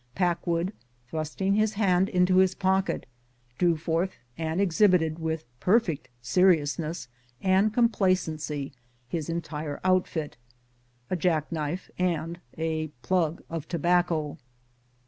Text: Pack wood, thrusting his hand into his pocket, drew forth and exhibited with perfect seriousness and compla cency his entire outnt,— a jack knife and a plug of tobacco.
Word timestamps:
Pack 0.15 0.47
wood, 0.47 0.73
thrusting 1.05 1.53
his 1.53 1.73
hand 1.73 2.09
into 2.09 2.37
his 2.37 2.55
pocket, 2.55 3.05
drew 3.59 3.77
forth 3.77 4.17
and 4.35 4.59
exhibited 4.59 5.19
with 5.19 5.45
perfect 5.59 6.09
seriousness 6.23 7.07
and 7.39 7.71
compla 7.71 8.13
cency 8.17 8.71
his 9.07 9.29
entire 9.29 9.79
outnt,— 9.85 10.37
a 11.11 11.15
jack 11.15 11.51
knife 11.51 11.91
and 11.99 12.39
a 12.57 12.87
plug 13.03 13.43
of 13.47 13.67
tobacco. 13.67 14.39